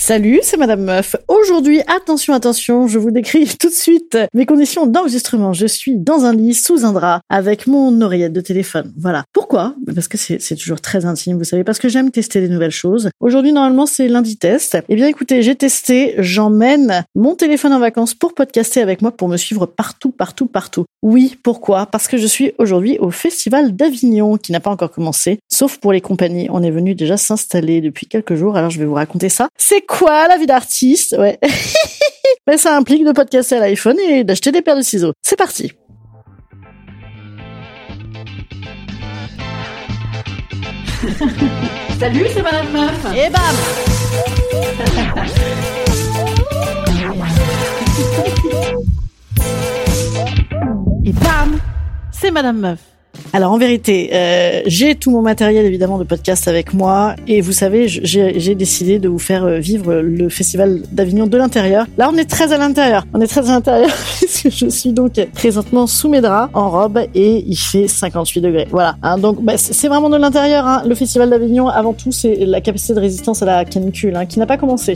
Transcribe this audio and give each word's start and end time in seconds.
Salut, 0.00 0.40
c'est 0.42 0.56
Madame 0.56 0.82
Meuf. 0.82 1.14
Aujourd'hui, 1.28 1.82
attention, 1.86 2.32
attention, 2.32 2.88
je 2.88 2.98
vous 2.98 3.10
décris 3.10 3.46
tout 3.60 3.68
de 3.68 3.74
suite 3.74 4.16
mes 4.32 4.46
conditions 4.46 4.86
d'enregistrement. 4.86 5.52
Je 5.52 5.66
suis 5.66 5.94
dans 5.94 6.24
un 6.24 6.34
lit, 6.34 6.54
sous 6.54 6.86
un 6.86 6.92
drap, 6.92 7.20
avec 7.28 7.66
mon 7.66 8.00
oreillette 8.00 8.32
de 8.32 8.40
téléphone. 8.40 8.94
Voilà. 8.96 9.24
Pourquoi? 9.34 9.74
Parce 9.94 10.08
que 10.08 10.16
c'est 10.16 10.56
toujours 10.56 10.80
très 10.80 11.04
intime, 11.04 11.36
vous 11.36 11.44
savez, 11.44 11.64
parce 11.64 11.78
que 11.78 11.90
j'aime 11.90 12.10
tester 12.10 12.40
des 12.40 12.48
nouvelles 12.48 12.70
choses. 12.70 13.10
Aujourd'hui, 13.20 13.52
normalement, 13.52 13.84
c'est 13.84 14.08
lundi 14.08 14.38
test. 14.38 14.78
Eh 14.88 14.96
bien, 14.96 15.06
écoutez, 15.06 15.42
j'ai 15.42 15.54
testé, 15.54 16.14
j'emmène 16.16 17.04
mon 17.14 17.34
téléphone 17.34 17.74
en 17.74 17.78
vacances 17.78 18.14
pour 18.14 18.32
podcaster 18.32 18.80
avec 18.80 19.02
moi, 19.02 19.12
pour 19.12 19.28
me 19.28 19.36
suivre 19.36 19.66
partout, 19.66 20.12
partout, 20.12 20.46
partout. 20.46 20.86
Oui, 21.02 21.36
pourquoi? 21.42 21.84
Parce 21.84 22.08
que 22.08 22.16
je 22.16 22.26
suis 22.26 22.52
aujourd'hui 22.56 22.96
au 23.00 23.10
Festival 23.10 23.76
d'Avignon, 23.76 24.38
qui 24.38 24.52
n'a 24.52 24.60
pas 24.60 24.70
encore 24.70 24.90
commencé, 24.92 25.40
sauf 25.52 25.76
pour 25.76 25.92
les 25.92 26.00
compagnies. 26.00 26.48
On 26.50 26.62
est 26.62 26.70
venu 26.70 26.94
déjà 26.94 27.18
s'installer 27.18 27.82
depuis 27.82 28.06
quelques 28.06 28.34
jours, 28.34 28.56
alors 28.56 28.70
je 28.70 28.78
vais 28.78 28.86
vous 28.86 28.94
raconter 28.94 29.28
ça. 29.28 29.48
C'est 29.58 29.82
quoi 29.90 30.28
la 30.28 30.38
vie 30.38 30.46
d'artiste 30.46 31.16
Ouais. 31.18 31.38
Mais 32.46 32.56
ça 32.64 32.76
implique 32.76 33.04
de 33.04 33.10
podcaster 33.12 33.56
à 33.56 33.60
l'iPhone 33.60 33.98
et 33.98 34.22
d'acheter 34.24 34.52
des 34.52 34.62
paires 34.62 34.76
de 34.76 34.82
ciseaux. 34.82 35.12
C'est 35.20 35.36
parti. 35.36 35.72
Salut, 41.98 42.26
c'est 42.32 42.42
Madame 42.42 42.70
Meuf. 42.72 43.06
Et 43.16 43.28
bam 43.30 43.56
Et 51.04 51.12
bam 51.12 51.58
C'est 52.12 52.30
Madame 52.30 52.58
Meuf. 52.60 52.89
Alors 53.32 53.52
en 53.52 53.58
vérité, 53.58 54.10
euh, 54.12 54.62
j'ai 54.66 54.94
tout 54.94 55.10
mon 55.10 55.22
matériel 55.22 55.64
évidemment 55.64 55.98
de 55.98 56.04
podcast 56.04 56.48
avec 56.48 56.74
moi 56.74 57.14
et 57.28 57.40
vous 57.40 57.52
savez, 57.52 57.86
j'ai 57.88 58.54
décidé 58.54 58.98
de 58.98 59.08
vous 59.08 59.18
faire 59.18 59.44
euh, 59.44 59.58
vivre 59.58 59.94
le 59.94 60.28
festival 60.28 60.82
d'Avignon 60.90 61.26
de 61.26 61.36
l'intérieur. 61.36 61.86
Là, 61.96 62.10
on 62.12 62.16
est 62.16 62.28
très 62.28 62.52
à 62.52 62.58
l'intérieur. 62.58 63.06
On 63.14 63.20
est 63.20 63.26
très 63.26 63.48
à 63.48 63.52
l'intérieur 63.52 63.90
puisque 64.16 64.50
je 64.50 64.68
suis 64.68 64.92
donc 64.92 65.12
présentement 65.34 65.86
sous 65.86 66.08
mes 66.08 66.20
draps 66.20 66.50
en 66.54 66.70
robe 66.70 67.00
et 67.14 67.44
il 67.46 67.56
fait 67.56 67.88
58 67.88 68.40
degrés. 68.40 68.66
Voilà. 68.70 68.96
Hein, 69.02 69.18
donc 69.18 69.42
bah, 69.42 69.56
c'est 69.56 69.88
vraiment 69.88 70.10
de 70.10 70.16
l'intérieur. 70.16 70.66
Hein. 70.66 70.82
Le 70.86 70.94
festival 70.94 71.30
d'Avignon, 71.30 71.68
avant 71.68 71.92
tout, 71.92 72.12
c'est 72.12 72.44
la 72.44 72.60
capacité 72.60 72.94
de 72.94 73.00
résistance 73.00 73.42
à 73.42 73.46
la 73.46 73.64
canicule 73.64 74.16
hein, 74.16 74.26
qui 74.26 74.38
n'a 74.38 74.46
pas 74.46 74.56
commencé. 74.56 74.94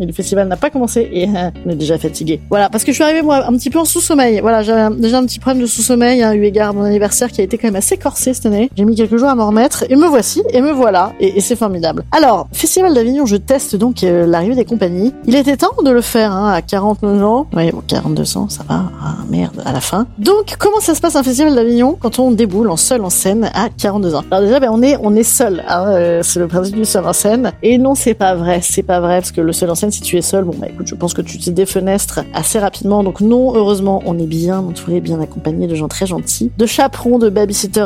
Et 0.00 0.06
le 0.06 0.12
festival 0.12 0.48
n'a 0.48 0.56
pas 0.56 0.70
commencé 0.70 1.08
et 1.12 1.28
on 1.66 1.70
est 1.70 1.76
déjà 1.76 1.98
fatigué. 1.98 2.40
Voilà, 2.48 2.70
parce 2.70 2.84
que 2.84 2.92
je 2.92 2.94
suis 2.94 3.04
arrivée 3.04 3.22
moi 3.22 3.46
un 3.46 3.52
petit 3.52 3.70
peu 3.70 3.78
en 3.78 3.84
sous-sommeil. 3.84 4.40
Voilà, 4.40 4.62
j'avais 4.62 4.96
déjà 4.96 5.18
un 5.18 5.26
petit 5.26 5.38
problème 5.38 5.62
de 5.62 5.66
sous-sommeil 5.66 6.22
eu 6.34 6.44
égard 6.44 6.70
à 6.70 6.72
mon 6.72 6.82
anniversaire 6.82 7.30
qui 7.30 7.40
a 7.40 7.44
été 7.48 7.56
quand 7.56 7.68
même 7.68 7.76
assez 7.76 7.96
corsé 7.96 8.34
cette 8.34 8.46
année. 8.46 8.70
J'ai 8.76 8.84
mis 8.84 8.94
quelques 8.94 9.16
jours 9.16 9.28
à 9.28 9.34
m'en 9.34 9.48
remettre 9.48 9.84
et 9.88 9.96
me 9.96 10.06
voici 10.06 10.42
et 10.50 10.60
me 10.60 10.70
voilà 10.70 11.12
et, 11.18 11.40
c'est 11.40 11.56
formidable. 11.56 12.04
Alors, 12.12 12.46
Festival 12.52 12.94
d'Avignon, 12.94 13.24
je 13.24 13.36
teste 13.36 13.74
donc 13.74 14.04
euh, 14.04 14.26
l'arrivée 14.26 14.54
des 14.54 14.66
compagnies. 14.66 15.14
Il 15.24 15.34
était 15.34 15.56
temps 15.56 15.82
de 15.82 15.90
le 15.90 16.02
faire 16.02 16.32
hein, 16.32 16.52
à 16.52 16.60
49 16.60 17.24
ans. 17.24 17.46
Oui, 17.54 17.70
bon, 17.70 17.82
42 17.86 18.36
ans, 18.36 18.48
ça 18.48 18.64
va. 18.68 18.90
Ah, 19.02 19.16
merde, 19.30 19.62
à 19.64 19.72
la 19.72 19.80
fin. 19.80 20.06
Donc, 20.18 20.56
comment 20.58 20.80
ça 20.80 20.94
se 20.94 21.00
passe 21.00 21.16
un 21.16 21.22
Festival 21.22 21.54
d'Avignon 21.54 21.96
quand 21.98 22.18
on 22.18 22.30
déboule 22.32 22.68
en 22.68 22.76
seul 22.76 23.02
en 23.02 23.10
scène 23.10 23.50
à 23.54 23.68
42 23.70 24.14
ans? 24.14 24.24
Alors 24.30 24.44
déjà, 24.44 24.60
ben, 24.60 24.70
on 24.70 24.82
est 24.82 24.98
on 25.00 25.14
est 25.14 25.22
seul. 25.22 25.64
Hein, 25.66 25.86
euh, 25.88 26.22
c'est 26.22 26.40
le 26.40 26.48
principe 26.48 26.76
du 26.76 26.84
seul 26.84 27.06
en 27.06 27.14
scène. 27.14 27.52
Et 27.62 27.78
non, 27.78 27.94
c'est 27.94 28.14
pas 28.14 28.34
vrai. 28.34 28.60
C'est 28.62 28.82
pas 28.82 29.00
vrai 29.00 29.20
parce 29.20 29.32
que 29.32 29.40
le 29.40 29.52
seul 29.52 29.70
en 29.70 29.74
scène, 29.74 29.90
si 29.90 30.02
tu 30.02 30.18
es 30.18 30.22
seul, 30.22 30.44
bon 30.44 30.54
bah 30.58 30.66
écoute, 30.68 30.86
je 30.86 30.94
pense 30.94 31.14
que 31.14 31.22
tu 31.22 31.38
te 31.38 31.48
défenestres 31.48 32.20
assez 32.34 32.58
rapidement. 32.58 33.02
Donc 33.02 33.22
non, 33.22 33.54
heureusement, 33.54 34.02
on 34.04 34.18
est 34.18 34.26
bien 34.26 34.58
entouré, 34.58 35.00
bien 35.00 35.20
accompagné 35.20 35.66
de 35.66 35.74
gens 35.74 35.88
très 35.88 36.06
gentils, 36.06 36.50
de 36.58 36.66
chaperons, 36.66 37.18
de 37.18 37.30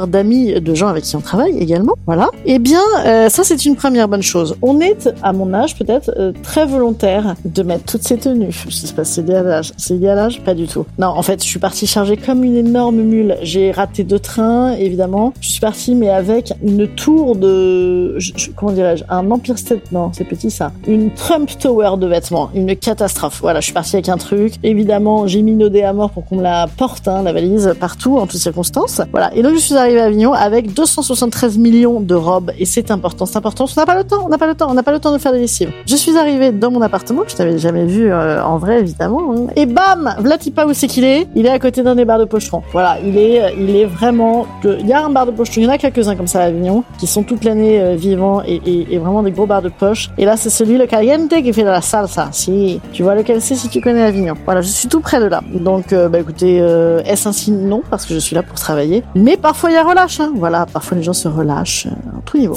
d'amis, 0.07 0.61
de 0.61 0.75
gens 0.75 0.89
avec 0.89 1.05
qui 1.05 1.17
on 1.17 1.21
travaille 1.21 1.57
également. 1.59 1.95
Voilà. 2.07 2.31
Eh 2.47 2.59
bien, 2.59 2.81
euh, 3.05 3.29
ça 3.29 3.45
c'est 3.45 3.65
une 3.65 3.77
première 3.77 4.09
bonne 4.09 4.23
chose. 4.23 4.57
On 4.63 4.81
est, 4.81 5.11
à 5.23 5.33
mon 5.33 5.53
âge 5.55 5.77
peut-être, 5.77 6.13
euh, 6.17 6.33
très 6.43 6.67
volontaire 6.67 7.35
de 7.45 7.63
mettre 7.63 7.85
toutes 7.85 8.03
ces 8.03 8.17
tenues. 8.17 8.53
Je 8.69 8.75
sais 8.75 8.93
pas 8.95 9.05
si 9.05 9.15
c'est 9.15 9.23
lié 9.23 9.35
à 9.35 9.43
l'âge. 9.43 9.73
C'est 9.77 9.95
lié 9.95 10.09
à 10.09 10.15
l'âge? 10.15 10.41
Pas 10.43 10.55
du 10.55 10.67
tout. 10.67 10.87
Non, 10.99 11.09
en 11.09 11.23
fait, 11.23 11.43
je 11.43 11.49
suis 11.49 11.59
partie 11.59 11.87
chargée 11.87 12.17
comme 12.17 12.45
une 12.45 12.57
énorme 12.57 12.97
mule. 12.97 13.37
J'ai 13.43 13.71
raté 13.71 14.05
deux 14.05 14.19
trains, 14.19 14.73
évidemment. 14.73 15.33
Je 15.41 15.51
suis 15.51 15.61
partie, 15.61 15.95
mais 15.95 16.11
avec 16.11 16.53
une 16.63 16.87
tour 16.89 17.37
de... 17.37 18.19
comment 18.57 18.73
dirais-je? 18.73 19.05
Un 19.09 19.31
Empire 19.31 19.59
State... 19.59 19.93
Non, 19.93 20.11
c'est 20.13 20.25
petit 20.25 20.51
ça. 20.51 20.73
Une 20.87 21.13
Trump 21.13 21.51
Tower 21.59 21.97
de 21.99 22.07
vêtements. 22.07 22.51
Une 22.55 22.75
catastrophe. 22.77 23.41
Voilà, 23.43 23.61
je 23.61 23.67
suis 23.67 23.75
partie 23.75 23.97
avec 23.97 24.09
un 24.09 24.17
truc. 24.17 24.55
Évidemment, 24.63 25.27
j'ai 25.27 25.43
minaudé 25.43 25.83
à 25.83 25.93
mort 25.93 26.11
pour 26.11 26.25
qu'on 26.25 26.37
me 26.37 26.43
la 26.43 26.67
porte, 26.77 27.09
hein, 27.09 27.23
la 27.23 27.33
valise, 27.33 27.75
partout, 27.79 28.19
en 28.19 28.27
toutes 28.27 28.41
circonstances. 28.41 29.01
Voilà. 29.11 29.35
Donc, 29.43 29.55
je 29.55 29.61
suis 29.61 29.75
arrivée 29.77 30.01
à 30.01 30.05
Avignon 30.05 30.33
avec 30.33 30.73
273 30.73 31.59
millions 31.59 32.01
de 32.01 32.15
robes 32.15 32.53
et 32.59 32.65
c'est 32.65 32.91
important, 32.91 33.27
c'est 33.27 33.37
important. 33.37 33.67
On 33.77 33.81
n'a 33.81 33.87
pas 33.87 33.97
le 33.97 34.05
temps, 34.05 34.23
on 34.25 34.29
n'a 34.29 34.39
pas 34.39 34.47
le 34.47 34.55
temps, 34.55 34.71
on 34.71 34.75
n'a 34.75 34.83
pas 34.83 34.93
le 34.93 35.01
temps 35.01 35.13
de 35.13 35.19
faire 35.19 35.33
des 35.33 35.39
lessives. 35.39 35.73
Je 35.87 35.97
suis 35.97 36.17
arrivée 36.17 36.53
dans 36.53 36.71
mon 36.71 36.83
appartement 36.83 37.23
que 37.23 37.31
je 37.31 37.37
n'avais 37.37 37.59
jamais 37.59 37.85
vu 37.85 38.11
euh, 38.11 38.43
en 38.43 38.59
vrai 38.59 38.81
évidemment 38.81 39.35
hein. 39.35 39.47
et 39.57 39.67
bam, 39.67 40.15
Vlatipa 40.19 40.67
où 40.67 40.73
c'est 40.75 40.87
qu'il 40.87 41.05
est 41.05 41.27
Il 41.35 41.47
est 41.47 41.51
à 41.51 41.59
côté 41.59 41.83
d'un 41.83 41.95
des 41.95 42.05
bars 42.05 42.19
de 42.19 42.25
pochetron. 42.25 42.63
Voilà, 42.73 42.99
il 43.05 43.17
est, 43.17 43.55
il 43.59 43.77
est 43.77 43.87
vraiment. 43.87 44.47
Il 44.65 44.87
y 44.87 44.93
a 44.93 45.05
un 45.05 45.11
bar 45.11 45.27
de 45.27 45.33
pochetron, 45.33 45.61
il 45.63 45.65
y 45.65 45.67
en 45.69 45.73
a 45.73 45.79
quelques-uns 45.79 46.17
comme 46.17 46.27
ça 46.27 46.41
à 46.41 46.45
Avignon 46.45 46.85
qui 46.99 47.07
sont 47.07 47.23
toute 47.23 47.45
l'année 47.45 47.81
euh, 47.81 47.95
vivants 47.95 48.43
et, 48.47 48.61
et, 48.67 48.95
et, 48.95 48.99
vraiment 48.99 49.23
des 49.23 49.31
gros 49.31 49.47
bars 49.47 49.63
de 49.63 49.69
poche. 49.69 50.11
Et 50.19 50.25
là 50.25 50.37
c'est 50.37 50.51
celui 50.51 50.79
le 50.79 50.87
caliente 50.87 51.29
qui 51.31 51.53
fait 51.53 51.63
de 51.63 51.69
la 51.69 51.81
salsa. 51.81 52.29
Si 52.33 52.81
tu 52.93 53.03
vois 53.03 53.15
lequel 53.15 53.41
c'est 53.41 53.55
si 53.55 53.69
tu 53.69 53.81
connais 53.81 54.03
Avignon. 54.03 54.35
Voilà, 54.45 54.61
je 54.61 54.69
suis 54.69 54.89
tout 54.89 55.01
près 55.01 55.21
de 55.21 55.27
là. 55.27 55.43
Donc 55.53 55.93
euh, 55.93 56.09
bah 56.09 56.19
écoutez, 56.19 56.57
est-ce 57.07 57.29
un 57.29 57.33
signe? 57.33 57.69
Non 57.69 57.83
parce 57.91 58.07
que 58.07 58.15
je 58.15 58.19
suis 58.19 58.35
là 58.35 58.43
pour 58.43 58.57
travailler. 58.57 59.03
Mais 59.15 59.32
parfois 59.37 59.71
il 59.71 59.75
y 59.75 59.77
a 59.77 59.85
relâche. 59.85 60.21
Hein. 60.21 60.33
Voilà, 60.37 60.67
parfois 60.67 60.97
les 60.97 61.03
gens 61.03 61.13
se 61.13 61.29
relâchent 61.29 61.87
euh, 61.87 62.19
à 62.19 62.23
tout 62.25 62.39
niveau. 62.39 62.57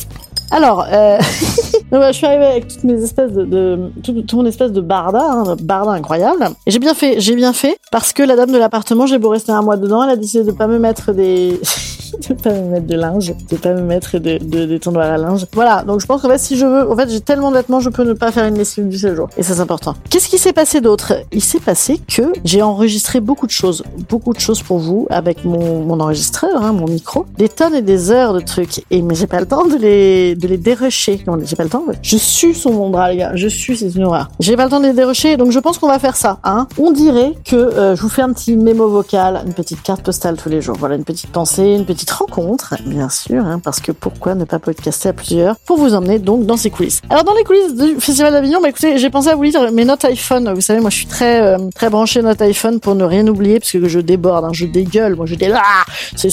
Alors, 0.52 0.86
euh, 0.91 1.18
je 1.91 2.12
suis 2.12 2.25
arrivée 2.25 2.46
avec 2.46 2.68
toutes 2.68 2.84
mes 2.84 3.02
espèces 3.02 3.31
de, 3.31 3.91
tout, 4.03 4.38
mon 4.38 4.46
espèce 4.46 4.72
de 4.72 4.81
barda, 4.81 5.24
hein, 5.24 5.56
barda 5.62 5.91
incroyable. 5.91 6.50
J'ai 6.68 6.80
bien 6.80 6.94
fait, 6.94 7.19
j'ai 7.19 7.36
bien 7.36 7.53
fait, 7.53 7.78
parce 7.91 8.13
que 8.13 8.22
la 8.22 8.36
dame 8.36 8.52
de 8.52 8.58
l'appartement, 8.58 9.08
j'ai 9.08 9.18
beau 9.18 9.30
rester 9.30 9.52
un 9.52 9.62
mois 9.62 9.78
dedans, 9.78 10.03
elle 10.03 10.12
a 10.12 10.16
décidé 10.16 10.44
de 10.44 10.52
pas 10.52 10.68
me 10.68 10.78
mettre 10.78 11.13
des, 11.13 11.59
de 12.29 12.33
pas 12.33 12.51
me 12.51 12.69
mettre 12.69 12.87
de 12.87 12.95
linge, 12.95 13.33
de 13.49 13.57
pas 13.57 13.73
me 13.73 13.81
mettre 13.81 14.17
de, 14.17 14.37
de, 14.37 14.65
des 14.65 14.79
tendoirs 14.79 15.11
à 15.11 15.17
linge. 15.17 15.45
Voilà, 15.53 15.83
donc 15.83 16.01
je 16.01 16.05
pense 16.05 16.21
qu'en 16.21 16.29
fait, 16.29 16.37
si 16.37 16.57
je 16.57 16.65
veux, 16.65 16.91
en 16.91 16.95
fait, 16.95 17.09
j'ai 17.09 17.21
tellement 17.21 17.51
de 17.51 17.57
vêtements, 17.57 17.79
je 17.79 17.89
peux 17.89 18.03
ne 18.03 18.13
pas 18.13 18.31
faire 18.31 18.45
une 18.45 18.57
lessive 18.57 18.88
du 18.88 18.97
séjour. 18.97 19.29
Et 19.38 19.44
ça, 19.44 19.56
c'est 19.56 19.62
important. 19.62 19.95
Qu'est-ce 20.09 20.27
qui 20.27 20.38
s'est 20.38 20.53
passé 20.53 20.81
d'autre? 20.81 21.13
Il 21.31 21.44
s'est 21.44 21.59
passé 21.59 22.00
que 22.07 22.33
j'ai 22.44 22.62
enregistré 22.62 23.19
beaucoup 23.19 23.47
de 23.47 23.51
choses, 23.51 23.83
beaucoup 24.09 24.33
de 24.33 24.39
choses 24.39 24.62
pour 24.62 24.79
vous 24.79 25.07
avec 25.09 25.45
mon, 25.45 25.81
mon 25.81 26.00
enregistreur, 26.00 26.63
hein, 26.63 26.73
mon 26.73 26.85
micro, 26.85 27.25
des 27.38 27.50
tonnes 27.50 27.75
et 27.75 27.81
des 27.81 28.12
heures 28.12 28.33
de 28.33 28.39
trucs. 28.39 28.83
Et 28.91 29.01
mais 29.01 29.15
j'ai 29.15 29.27
pas 29.27 29.39
le 29.39 29.45
temps 29.45 29.65
de 29.65 29.75
les, 29.75 30.35
de 30.35 30.47
les 30.47 30.57
dérocher. 30.57 31.23
Non, 31.27 31.38
j'ai 31.44 31.56
pas 31.56 31.63
le 31.63 31.69
temps. 31.69 31.83
Je 32.01 32.18
suis 32.18 32.56
sur 32.56 32.71
mon 32.71 32.89
bras, 32.89 33.11
les 33.11 33.18
gars. 33.18 33.31
Je 33.35 33.47
suis, 33.47 33.77
c'est 33.77 33.89
une 33.89 34.03
horreur. 34.03 34.29
J'ai 34.39 34.56
pas 34.56 34.65
le 34.65 34.69
temps 34.69 34.79
de 34.79 34.88
les 34.88 34.94
dérocher, 34.94 35.38
donc 35.38 35.51
je 35.51 35.59
pense 35.59 35.77
qu'on 35.77 35.88
va 35.88 36.00
faire 36.00 36.15
ça. 36.15 36.39
Hein. 36.44 36.68
On 36.77 36.91
dirait 36.91 37.33
que 37.44 37.56
euh, 37.56 37.95
je 37.95 38.01
vous 38.01 38.09
fais 38.09 38.21
un 38.21 38.33
petit 38.33 38.56
mémo 38.56 38.88
vocal, 38.88 39.44
une 39.45 39.53
petite 39.53 39.81
carte 39.83 40.01
postale 40.01 40.38
tous 40.38 40.50
les 40.50 40.61
jours. 40.61 40.75
Voilà, 40.79 40.95
une 40.95 41.03
petite 41.03 41.31
pensée, 41.31 41.73
une 41.73 41.85
petite 41.85 42.05
petite 42.06 42.12
rencontre, 42.12 42.75
bien 42.86 43.10
sûr, 43.10 43.44
hein, 43.44 43.60
parce 43.63 43.80
que 43.80 43.92
pourquoi 43.92 44.36
ne 44.36 44.46
pas 44.46 44.60
podcaster 44.60 45.10
à 45.10 45.13
plusieurs 45.13 45.56
pour 45.66 45.78
vous 45.78 45.96
emmener 45.96 46.19
donc 46.19 46.46
dans 46.46 46.57
ces 46.57 46.69
coulisses. 46.69 47.02
Alors 47.10 47.24
dans 47.24 47.34
les 47.34 47.44
coulisses 47.44 47.74
du 47.74 48.00
Festival 48.00 48.31
d'Avignon, 48.31 48.60
bah 48.62 48.69
écoutez, 48.69 48.98
j'ai 49.00 49.10
pensé 49.10 49.30
à 49.30 49.36
vous 49.36 49.44
lire 49.44 49.72
mes 49.72 49.86
notes 49.86 50.06
iPhone. 50.06 50.54
Vous 50.54 50.62
savez, 50.62 50.80
moi 50.80 50.90
je 50.92 50.98
suis 50.98 51.07
très 51.07 51.42
euh, 51.42 51.57
très 51.74 51.90
branché 51.90 52.22
notes 52.22 52.42
iPhone 52.42 52.80
pour 52.80 52.94
ne 52.96 53.04
rien 53.04 53.28
oublier 53.28 53.60
parce 53.60 53.72
que 53.72 53.88
je 53.88 54.00
déborde, 54.00 54.46
hein, 54.46 54.50
je 54.54 54.66
dégueule, 54.66 55.16
moi 55.16 55.25
je 55.25 55.36
dé 55.36 55.52
ah 55.56 55.84
c'est 56.16 56.30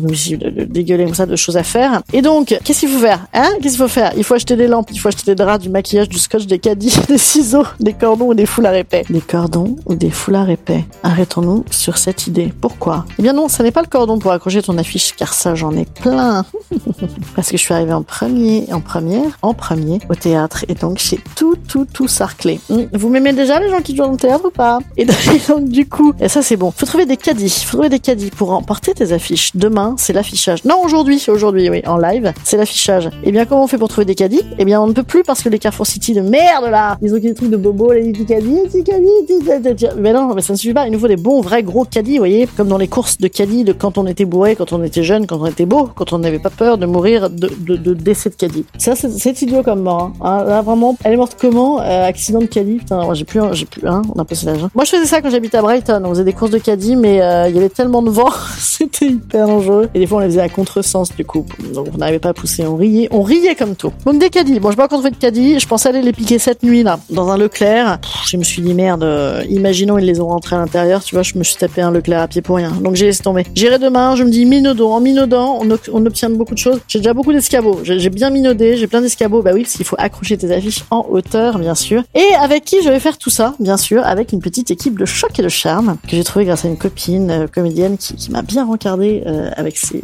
de, 0.00 0.50
de 0.50 0.64
dégueuler 0.64 1.04
comme 1.04 1.14
ça 1.14 1.26
de 1.26 1.36
choses 1.36 1.56
à 1.56 1.62
faire. 1.62 2.02
Et 2.12 2.22
donc, 2.22 2.56
qu'est-ce 2.62 2.80
qu'il 2.80 2.88
faut 2.88 3.00
faire 3.00 3.26
Hein? 3.34 3.48
Qu'est-ce 3.60 3.74
qu'il 3.74 3.82
faut 3.82 3.88
faire? 3.88 4.12
Il 4.16 4.24
faut 4.24 4.34
acheter 4.34 4.56
des 4.56 4.68
lampes, 4.68 4.88
il 4.92 5.00
faut 5.00 5.08
acheter 5.08 5.24
des 5.26 5.34
draps, 5.34 5.62
du 5.62 5.70
maquillage, 5.70 6.08
du 6.08 6.18
scotch, 6.18 6.46
des 6.46 6.58
caddies, 6.58 6.94
des 7.08 7.18
ciseaux, 7.18 7.66
des 7.80 7.94
cordons 7.94 8.28
ou 8.28 8.34
des 8.34 8.46
foulards 8.46 8.74
épais. 8.74 9.04
Des 9.10 9.20
cordons 9.20 9.76
ou 9.86 9.94
des 9.94 10.10
foulards 10.10 10.50
épais. 10.50 10.84
Arrêtons-nous 11.02 11.64
sur 11.70 11.98
cette 11.98 12.26
idée. 12.26 12.52
Pourquoi? 12.60 13.04
Eh 13.18 13.22
bien 13.22 13.32
non, 13.32 13.48
ça 13.48 13.62
n'est 13.62 13.72
pas 13.72 13.82
le 13.82 13.88
cordon 13.88 14.18
pour 14.18 14.32
accrocher 14.32 14.62
ton 14.62 14.78
affiche, 14.78 15.15
car 15.16 15.34
ça 15.34 15.54
j'en 15.54 15.72
ai 15.72 15.84
plein. 15.84 16.44
Parce 17.36 17.50
que 17.50 17.56
je 17.56 17.62
suis 17.62 17.74
arrivée 17.74 17.92
en 17.92 18.02
premier, 18.02 18.66
en 18.72 18.80
première, 18.80 19.38
en 19.42 19.54
premier 19.54 19.98
au 20.08 20.14
théâtre, 20.14 20.64
et 20.68 20.74
donc 20.74 20.98
j'ai 20.98 21.18
tout, 21.36 21.56
tout, 21.68 21.86
tout 21.86 22.08
sarclé. 22.08 22.60
Hum, 22.70 22.88
vous 22.92 23.08
m'aimez 23.08 23.32
déjà 23.32 23.60
les 23.60 23.68
gens 23.68 23.80
qui 23.80 23.96
jouent 23.96 24.10
le 24.10 24.16
théâtre 24.16 24.46
ou 24.46 24.50
pas? 24.50 24.78
Et 24.96 25.04
donc 25.04 25.68
du 25.68 25.88
coup, 25.88 26.12
et 26.20 26.28
ça 26.28 26.42
c'est 26.42 26.56
bon. 26.56 26.70
Faut 26.70 26.86
trouver 26.86 27.06
des 27.06 27.16
caddies, 27.16 27.50
faut 27.50 27.76
trouver 27.76 27.88
des 27.88 27.98
caddies 27.98 28.30
pour 28.30 28.52
emporter 28.52 28.94
tes 28.94 29.12
affiches. 29.12 29.52
Demain, 29.54 29.94
c'est 29.98 30.12
l'affichage. 30.12 30.64
Non, 30.64 30.82
aujourd'hui, 30.82 31.22
aujourd'hui, 31.28 31.68
oui, 31.70 31.82
en 31.86 31.98
live, 31.98 32.32
c'est 32.44 32.56
l'affichage. 32.56 33.06
Et 33.06 33.10
eh 33.24 33.32
bien 33.32 33.44
comment 33.44 33.64
on 33.64 33.66
fait 33.66 33.78
pour 33.78 33.88
trouver 33.88 34.04
des 34.04 34.14
caddies? 34.14 34.42
Eh 34.58 34.64
bien 34.64 34.80
on 34.80 34.86
ne 34.86 34.92
peut 34.92 35.02
plus 35.02 35.22
parce 35.22 35.42
que 35.42 35.48
les 35.48 35.58
Carrefour 35.58 35.86
City 35.86 36.14
de 36.14 36.20
merde 36.20 36.66
là, 36.70 36.98
ils 37.02 37.14
ont 37.14 37.18
des 37.18 37.34
trucs 37.34 37.50
de 37.50 37.56
bobo, 37.56 37.92
les 37.92 38.12
petits 38.12 38.26
caddies, 38.26 38.58
petits 38.64 38.84
caddies, 38.84 39.86
mais 39.98 40.12
non, 40.12 40.34
mais 40.34 40.42
ça 40.42 40.52
ne 40.52 40.58
suffit 40.58 40.74
pas. 40.74 40.86
Il 40.86 40.92
nous 40.92 40.98
faut 40.98 41.08
des 41.08 41.16
bons, 41.16 41.40
vrais, 41.40 41.62
gros 41.62 41.84
caddies, 41.84 42.12
vous 42.12 42.18
voyez, 42.18 42.48
comme 42.56 42.68
dans 42.68 42.78
les 42.78 42.88
courses 42.88 43.18
de 43.18 43.28
caddies 43.28 43.64
de 43.64 43.72
quand 43.72 43.98
on 43.98 44.06
était 44.06 44.24
bourré, 44.24 44.56
quand 44.56 44.72
on 44.72 44.82
était 44.82 45.02
jeune, 45.06 45.26
quand 45.26 45.40
on 45.40 45.46
était 45.46 45.66
beau, 45.66 45.88
quand 45.94 46.12
on 46.12 46.18
n'avait 46.18 46.38
pas 46.38 46.50
peur 46.50 46.76
de 46.78 46.86
mourir 46.86 47.30
de, 47.30 47.94
décès 47.94 48.30
de 48.30 48.34
caddie. 48.34 48.64
Ça, 48.78 48.94
c'est 48.94 49.42
idiot 49.42 49.62
comme 49.62 49.82
mort. 49.82 50.12
Hein. 50.20 50.44
Là, 50.44 50.62
vraiment, 50.62 50.96
elle 51.04 51.14
est 51.14 51.16
morte 51.16 51.36
comment 51.40 51.80
euh, 51.80 52.06
Accident 52.06 52.40
de 52.40 52.46
caddie. 52.46 52.76
Putain, 52.76 53.04
moi, 53.04 53.14
j'ai 53.14 53.24
plus, 53.24 53.40
j'ai 53.52 53.66
plus, 53.66 53.86
hein, 53.86 54.02
on 54.14 54.18
a 54.18 54.24
passé 54.24 54.46
l'âge. 54.46 54.62
Hein. 54.62 54.70
Moi, 54.74 54.84
je 54.84 54.90
faisais 54.90 55.06
ça 55.06 55.20
quand 55.20 55.30
j'habitais 55.30 55.58
à 55.58 55.62
Brighton. 55.62 56.02
On 56.04 56.10
faisait 56.10 56.24
des 56.24 56.32
courses 56.32 56.50
de 56.50 56.58
caddie, 56.58 56.96
mais 56.96 57.22
euh, 57.22 57.48
il 57.48 57.54
y 57.54 57.58
avait 57.58 57.68
tellement 57.68 58.02
de 58.02 58.10
vent, 58.10 58.30
c'était 58.58 59.06
hyper 59.06 59.46
dangereux. 59.46 59.88
Et 59.94 59.98
des 59.98 60.06
fois, 60.06 60.18
on 60.18 60.20
les 60.20 60.28
faisait 60.28 60.40
à 60.40 60.48
contresens, 60.48 61.14
du 61.14 61.24
coup. 61.24 61.46
Donc, 61.72 61.88
on 61.94 61.98
n'arrivait 61.98 62.18
pas 62.18 62.30
à 62.30 62.34
pousser. 62.34 62.66
On 62.66 62.76
riait, 62.76 63.08
on 63.10 63.22
riait 63.22 63.54
comme 63.54 63.76
tout. 63.76 63.92
Donc, 64.04 64.18
des 64.18 64.30
caddies. 64.30 64.60
Bon, 64.60 64.70
je 64.70 64.76
pas 64.76 64.88
trouvé 64.88 65.10
de 65.10 65.16
caddies. 65.16 65.58
Je 65.58 65.66
pensais 65.66 65.88
aller 65.88 66.02
les 66.02 66.12
piquer 66.12 66.38
cette 66.38 66.62
nuit, 66.62 66.82
là, 66.82 66.98
dans 67.10 67.30
un 67.30 67.36
Leclerc. 67.36 67.98
je 68.26 68.36
me 68.36 68.42
suis 68.42 68.62
dit, 68.62 68.74
merde, 68.74 69.02
euh, 69.02 69.42
imaginons, 69.48 69.98
ils 69.98 70.06
les 70.06 70.20
ont 70.20 70.28
rentrés 70.28 70.56
à 70.56 70.58
l'intérieur. 70.58 71.02
Tu 71.02 71.14
vois, 71.14 71.22
je 71.22 71.38
me 71.38 71.44
suis 71.44 71.56
tapé 71.56 71.82
un 71.82 71.90
Leclerc 71.90 72.22
à 72.22 72.28
pied 72.28 72.42
pour 72.42 72.56
rien. 72.56 72.70
Donc, 72.70 72.96
j'ai 72.96 73.06
laissé 73.06 73.22
tomber. 73.22 73.44
J'irai 73.54 73.78
demain. 73.78 74.16
Je 74.16 74.24
me 74.24 74.30
dis, 74.30 74.44
minaudant. 74.44 74.95
En 74.96 75.00
minaudant, 75.00 75.60
on, 75.60 76.06
obtient 76.06 76.30
beaucoup 76.30 76.54
de 76.54 76.58
choses. 76.58 76.80
J'ai 76.88 77.00
déjà 77.00 77.12
beaucoup 77.12 77.30
d'escabeaux. 77.30 77.80
J'ai 77.82 78.08
bien 78.08 78.30
minaudé. 78.30 78.78
J'ai 78.78 78.86
plein 78.86 79.02
d'escabeaux. 79.02 79.42
Bah 79.42 79.50
oui, 79.52 79.64
parce 79.64 79.74
qu'il 79.74 79.84
faut 79.84 79.96
accrocher 79.98 80.38
tes 80.38 80.50
affiches 80.50 80.84
en 80.90 81.06
hauteur, 81.10 81.58
bien 81.58 81.74
sûr. 81.74 82.02
Et 82.14 82.34
avec 82.40 82.64
qui 82.64 82.80
je 82.82 82.88
vais 82.88 82.98
faire 82.98 83.18
tout 83.18 83.28
ça, 83.28 83.54
bien 83.60 83.76
sûr, 83.76 84.06
avec 84.06 84.32
une 84.32 84.40
petite 84.40 84.70
équipe 84.70 84.98
de 84.98 85.04
choc 85.04 85.38
et 85.38 85.42
de 85.42 85.50
charme 85.50 85.98
que 86.08 86.16
j'ai 86.16 86.24
trouvé 86.24 86.46
grâce 86.46 86.64
à 86.64 86.68
une 86.68 86.78
copine 86.78 87.30
euh, 87.30 87.46
comédienne 87.46 87.98
qui, 87.98 88.30
m'a 88.30 88.40
bien 88.40 88.64
rencardé 88.64 89.22
euh, 89.26 89.50
avec 89.54 89.76
ses, 89.76 90.02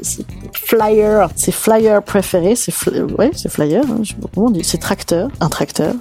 flyers, 0.53 1.31
ses 1.37 1.53
flyers 1.53 2.03
préférés, 2.03 2.55
ses 2.55 2.73
ouais, 3.19 3.31
ses 3.35 3.49
flyers, 3.49 3.85
hein, 3.91 4.01
je 4.03 4.13
comment 4.35 4.49
on 4.49 4.51
dit, 4.51 4.63
ses 4.63 4.79
tracteurs, 4.79 5.31
un 5.41 5.49
tracteur. 5.49 5.95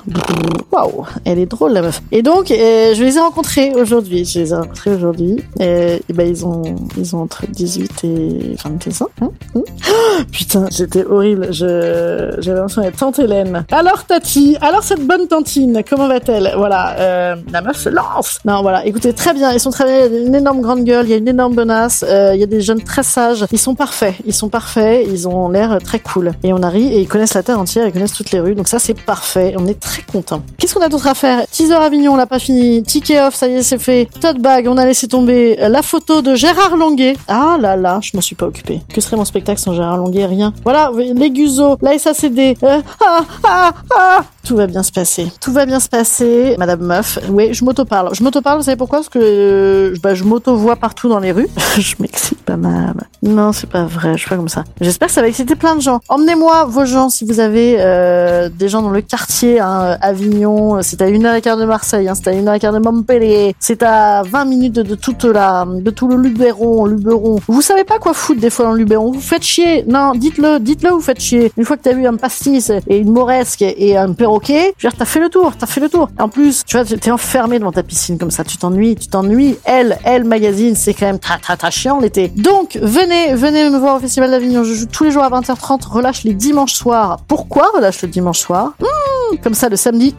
Waouh, 0.74 1.06
elle 1.24 1.40
est 1.40 1.46
drôle 1.46 1.72
la 1.72 1.82
meuf. 1.82 2.02
Et 2.12 2.24
donc, 2.24 2.52
euh, 2.52 2.94
je 2.94 3.02
les 3.02 3.16
ai 3.16 3.20
rencontrés 3.22 3.72
aujourd'hui. 3.74 4.26
Je 4.26 4.40
les 4.40 4.52
ai 4.52 4.56
rencontrés 4.56 4.94
aujourd'hui. 4.94 5.38
Et, 5.62 6.02
et 6.10 6.14
ben 6.14 6.28
ils 6.28 6.46
ont, 6.46 6.76
ils 6.98 7.16
ont 7.16 7.22
entre 7.22 7.46
18 7.48 8.04
et 8.04 8.56
22 8.66 8.81
ans. 9.22 9.31
Putain, 10.31 10.68
c'était 10.69 11.06
horrible. 11.06 11.48
Je, 11.51 12.36
j'avais 12.39 12.57
l'impression 12.59 12.81
d'être 12.81 12.98
tante 12.98 13.19
Hélène. 13.19 13.65
Alors 13.71 14.06
Tati, 14.06 14.57
alors 14.62 14.83
cette 14.83 15.06
bonne 15.06 15.27
tantine, 15.27 15.81
comment 15.89 16.07
va-t-elle? 16.07 16.53
Voilà, 16.56 16.95
euh, 17.00 17.36
la 17.51 17.62
meuf 17.62 17.77
se 17.77 17.89
lance. 17.89 18.39
Non, 18.45 18.62
voilà, 18.62 18.86
écoutez, 18.86 19.13
très 19.13 19.33
bien. 19.33 19.51
Ils 19.51 19.59
sont 19.59 19.71
très 19.71 19.86
bien. 19.86 20.06
Il 20.06 20.13
y 20.13 20.18
a 20.18 20.27
une 20.27 20.36
énorme 20.36 20.62
grande 20.62 20.83
gueule, 20.83 21.06
il 21.07 21.12
y 21.12 21.13
a 21.13 21.18
une 21.18 21.27
énorme 21.27 21.56
bonasse. 21.56 22.06
Euh, 22.07 22.31
il 22.33 22.39
y 22.39 22.44
a 22.44 22.48
des 22.48 22.62
jeunes 22.62 22.81
très 22.81 23.03
sages. 23.03 23.45
Ils 23.51 23.59
sont 23.59 23.75
parfaits. 23.75 24.15
Ils 24.25 24.33
sont 24.33 24.50
parfaits. 24.50 25.06
Ils 25.09 25.27
ont 25.27 25.50
l'air 25.50 25.77
très 25.83 26.00
cool. 26.00 26.31
Et 26.44 26.53
on 26.53 26.63
arrive 26.63 26.92
et 26.92 27.01
ils 27.01 27.07
connaissent 27.07 27.33
la 27.33 27.44
terre 27.44 27.59
entière. 27.59 27.88
Ils 27.88 27.94
connaissent 27.94 28.13
toutes 28.13 28.31
les 28.31 28.39
rues. 28.39 28.56
Donc 28.56 28.68
ça, 28.68 28.80
c'est 28.80 29.00
parfait. 29.00 29.56
On 29.57 29.68
est 29.68 29.80
très 29.80 30.03
content. 30.03 30.44
Qu'est-ce 30.57 30.74
qu'on 30.74 30.81
a 30.81 30.89
d'autre 30.89 31.07
à 31.07 31.13
faire? 31.13 31.45
Teaser 31.51 31.74
Avignon, 31.74 32.13
on 32.13 32.18
l'a 32.18 32.27
pas 32.27 32.39
fini. 32.39 32.83
Ticket 32.83 33.21
off, 33.21 33.36
ça 33.36 33.48
y 33.48 33.56
est, 33.56 33.63
c'est 33.63 33.80
fait. 33.80 34.07
Tote 34.21 34.39
bag, 34.39 34.68
on 34.68 34.77
a 34.77 34.86
laissé 34.86 35.07
tomber. 35.07 35.57
La 35.57 35.81
photo 35.81 36.21
de 36.21 36.36
Gérard 36.36 36.77
Longuet. 36.77 37.15
Ah 37.27 37.57
là 37.59 37.75
là, 37.75 38.00
je 38.01 38.12
m'en 38.13 38.21
suis 38.21 38.36
pas 38.36 38.45
occupé. 38.45 38.81
Que 38.94 39.01
serait 39.01 39.18
mon 39.18 39.25
spectacle? 39.25 39.41
Sans 39.56 39.74
Gérard 39.74 39.98
Longuet 39.98 40.26
Rien. 40.26 40.54
Voilà, 40.64 40.92
les 40.96 41.30
Guzos, 41.32 41.78
la 41.82 41.98
SACD. 41.98 42.58
Euh, 42.64 42.82
ah, 43.04 43.22
ah, 43.44 43.72
ah. 43.96 44.24
Tout 44.46 44.56
va 44.56 44.68
bien 44.68 44.84
se 44.84 44.92
passer. 44.92 45.32
Tout 45.40 45.54
va 45.54 45.66
bien 45.66 45.80
se 45.80 45.90
passer, 45.90 46.56
Madame 46.58 46.82
Meuf. 46.82 47.20
Oui, 47.30 47.54
je 47.54 47.64
m'auto-parle. 47.64 48.14
Je 48.14 48.24
m'auto-parle, 48.24 48.58
vous 48.58 48.64
savez 48.64 48.78
pourquoi? 48.78 49.00
Parce 49.00 49.10
que 49.10 49.20
euh, 49.22 49.96
bah, 50.02 50.16
je 50.16 50.24
m'auto-vois 50.24 50.76
partout 50.76 51.10
dans 51.10 51.20
les 51.20 51.32
rues. 51.32 51.48
je 51.78 51.96
m'excite 52.00 52.42
pas 52.42 52.58
mal. 52.58 52.96
Non, 53.24 53.52
c'est 53.54 53.70
pas 53.70 53.86
vrai, 53.86 54.14
je 54.14 54.20
suis 54.20 54.30
pas 54.30 54.36
comme 54.36 54.50
ça. 54.50 54.64
J'espère 54.80 55.08
que 55.10 55.14
ça 55.14 55.22
va 55.22 55.28
exciter 55.28 55.56
plein 55.56 55.76
de 55.76 55.82
gens. 55.82 56.00
Emmenez-moi 56.10 56.66
vos 56.66 56.86
gens 56.86 57.10
si 57.10 57.24
vous 57.26 57.40
avez 57.40 57.76
euh, 57.80 58.50
des 58.50 58.68
gens 58.68 58.82
dans 58.82 58.90
le 58.90 59.02
quartier, 59.02 59.60
hein, 59.60 59.98
Avignon, 60.02 60.82
c'est 60.82 61.02
à 61.02 61.08
une 61.08 61.26
heure 61.26 61.36
et 61.36 61.42
quart 61.42 61.58
de 61.58 61.66
Marseille, 61.66 62.08
hein, 62.08 62.16
c'est 62.16 62.30
à 62.30 62.34
une 62.34 62.48
heure 62.48 62.56
et 62.56 62.60
quart 62.60 62.74
de 62.74 62.80
Montpellier, 62.80 63.56
c'est 63.60 63.84
à 63.84 64.24
20 64.24 64.46
minutes 64.46 64.74
de, 64.74 64.84
de 64.84 64.96
toute 64.96 65.24
la, 65.24 65.66
de 65.68 65.92
tout 65.92 66.08
le 66.08 66.16
Luberon, 66.16 66.86
Luberon. 66.86 67.40
Vous 67.48 67.62
savez 67.62 67.84
pas 67.84 68.00
quoi 68.00 68.14
foutre 68.14 68.42
des 68.42 68.50
fois 68.50 68.66
dans 68.66 68.72
le 68.72 68.80
Luberon? 68.80 69.12
Vous 69.12 69.22
faites 69.22 69.44
chier. 69.44 69.84
Non, 69.88 70.14
dites-le, 70.16 70.60
dites-le, 70.60 70.90
vous 70.90 71.02
faites 71.02 71.20
chier. 71.20 71.52
Une 71.58 71.66
fois 71.66 71.78
que 71.78 71.84
t'as 71.84 71.94
vu 71.94 72.08
un 72.08 72.16
pastis 72.16 72.72
et 72.88 72.98
une 72.98 73.12
moresque 73.12 73.62
et 73.62 73.98
un 73.98 74.14
perroquet, 74.31 74.74
je 74.78 74.88
veux 74.88 74.92
dire, 74.92 74.98
t'as 74.98 75.06
fait 75.06 75.19
le 75.19 75.30
tour, 75.30 75.54
t'as 75.57 75.68
fait 75.68 75.81
le 75.81 75.89
tour. 75.89 76.10
En 76.18 76.30
plus, 76.30 76.63
tu 76.66 76.78
vois, 76.78 76.86
t'es 76.86 77.12
enfermé 77.12 77.60
devant 77.60 77.72
ta 77.72 77.83
piscine 77.83 78.18
comme 78.18 78.31
ça, 78.31 78.44
tu 78.44 78.57
t'ennuies, 78.57 78.95
tu 78.95 79.07
t'ennuies. 79.07 79.57
Elle, 79.66 79.98
elle 80.06 80.24
magazine, 80.24 80.75
c'est 80.75 80.94
quand 80.94 81.06
même 81.06 81.19
très 81.19 81.38
très 81.38 81.57
très 81.57 81.72
chiant 81.72 82.00
l'été. 82.00 82.30
Donc, 82.30 82.78
venez, 82.81 83.33
venez 83.36 83.69
me 83.69 83.78
voir 83.78 83.98
au 83.98 84.00
Festival 84.00 84.31
d'Avignon. 84.31 84.63
Je 84.63 84.74
joue 84.74 84.86
tous 84.86 85.04
les 85.04 85.12
jours 85.12 85.24
à 85.24 85.30
20h30, 85.30 85.88
relâche 85.88 86.24
les 86.24 86.33
dimanches 86.33 86.74
soirs. 86.74 87.19
Pourquoi 87.28 87.69
relâche 87.75 88.01
le 88.01 88.07
dimanche 88.07 88.39
soir? 88.39 88.74
Mmh, 88.80 89.38
Comme 89.44 89.54
ça, 89.54 89.68
le 89.69 89.75
samedi, 89.75 90.16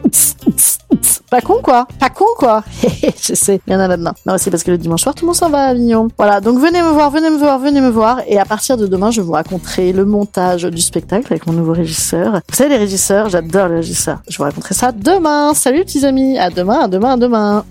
pas 1.29 1.41
con 1.41 1.59
quoi, 1.61 1.87
pas 1.99 2.09
con 2.09 2.25
quoi. 2.37 2.63
je 3.21 3.33
sais, 3.33 3.59
il 3.67 3.73
y 3.73 3.75
en 3.75 3.79
a 3.79 3.87
là-dedans. 3.87 4.13
Non, 4.25 4.37
c'est 4.37 4.51
parce 4.51 4.63
que 4.63 4.71
le 4.71 4.77
dimanche 4.77 5.01
soir, 5.01 5.15
tout 5.15 5.25
le 5.25 5.27
monde 5.27 5.35
s'en 5.35 5.49
va 5.49 5.65
à 5.65 5.67
Avignon. 5.69 6.07
Voilà, 6.17 6.41
donc 6.41 6.59
venez 6.59 6.81
me 6.81 6.89
voir, 6.89 7.09
venez 7.09 7.29
me 7.29 7.37
voir, 7.37 7.59
venez 7.59 7.81
me 7.81 7.89
voir. 7.89 8.21
Et 8.27 8.37
à 8.37 8.45
partir 8.45 8.77
de 8.77 8.87
demain, 8.87 9.11
je 9.11 9.21
vous 9.21 9.31
raconterai 9.33 9.93
le 9.93 10.05
montage 10.05 10.63
du 10.63 10.81
spectacle 10.81 11.27
avec 11.31 11.47
mon 11.47 11.53
nouveau 11.53 11.73
régisseur. 11.73 12.41
Vous 12.49 12.55
savez, 12.55 12.69
les 12.69 12.77
régisseurs, 12.77 13.29
j'adore 13.29 13.67
les 13.67 13.75
régisseurs. 13.75 14.19
Je 14.29 14.37
vous 14.37 14.43
raconterai 14.43 14.73
ça 14.73 14.91
demain. 14.91 15.53
Salut 15.53 15.83
petits 15.83 16.05
amis, 16.05 16.37
à 16.37 16.49
demain, 16.49 16.81
à 16.81 16.87
demain, 16.87 17.13
à 17.13 17.17
demain. 17.17 17.65